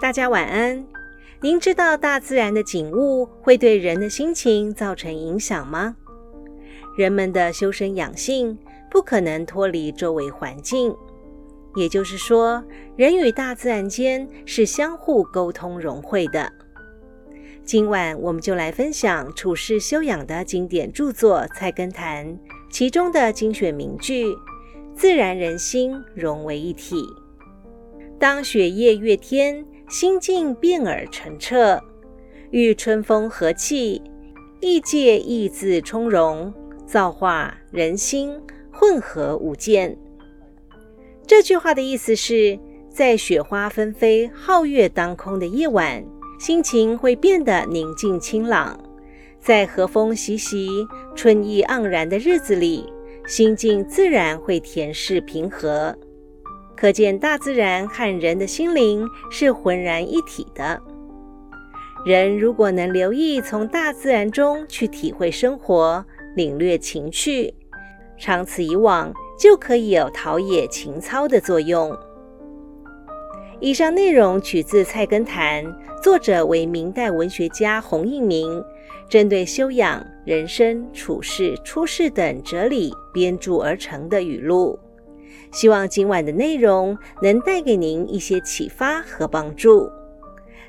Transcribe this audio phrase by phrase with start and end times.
[0.00, 0.86] 大家晚安。
[1.40, 5.96] 您知道大自然的景物会对人的心情造成影响吗？
[6.96, 8.56] 人们的修身养性
[8.88, 10.94] 不可能脱离周围环境，
[11.74, 12.62] 也就是说，
[12.94, 16.52] 人与大自然间是相互沟通融汇的。
[17.64, 22.24] 今晚我们就来分享处世修养的经典著作《菜根谭》，
[22.70, 24.32] 其中的精选名句
[24.94, 27.04] ：“自然人心融为一体，
[28.16, 31.80] 当雪夜月天。”心境变而澄澈，
[32.50, 34.02] 遇春风和气，
[34.60, 36.52] 意界意自从容，
[36.86, 38.38] 造化人心
[38.70, 39.96] 混合无间。
[41.26, 42.58] 这句话的意思是，
[42.90, 46.04] 在雪花纷飞、皓月当空的夜晚，
[46.38, 48.78] 心情会变得宁静清朗；
[49.40, 50.68] 在和风习习、
[51.16, 52.92] 春意盎然的日子里，
[53.26, 55.96] 心境自然会恬适平和。
[56.80, 60.80] 可见，大自然和人的心灵是浑然一体的。
[62.06, 67.52] 人如果能留意从大自然中去体会生活、领略情趣，
[68.16, 71.92] 长此以往，就可以有陶冶情操的作用。
[73.58, 75.64] 以上内容取自《菜根谭》，
[76.00, 78.62] 作者为明代文学家洪应明，
[79.08, 84.78] 针对修养、人生处世、出世等哲理编著而成的语录。
[85.52, 89.90] 希望今晚的内容能带给您一些启发和帮助。